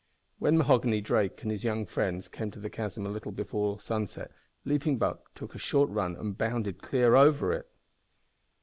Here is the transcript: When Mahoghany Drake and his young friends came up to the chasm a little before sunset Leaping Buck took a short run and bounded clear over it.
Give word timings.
When 0.39 0.57
Mahoghany 0.57 0.99
Drake 0.99 1.43
and 1.43 1.51
his 1.51 1.63
young 1.63 1.85
friends 1.85 2.27
came 2.27 2.47
up 2.47 2.53
to 2.55 2.59
the 2.59 2.71
chasm 2.71 3.05
a 3.05 3.09
little 3.09 3.31
before 3.31 3.79
sunset 3.79 4.31
Leaping 4.65 4.97
Buck 4.97 5.31
took 5.35 5.53
a 5.53 5.59
short 5.59 5.91
run 5.91 6.15
and 6.15 6.35
bounded 6.35 6.81
clear 6.81 7.15
over 7.15 7.53
it. 7.53 7.69